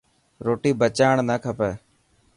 [0.45, 1.71] روٽي بچائڻ نه کپي.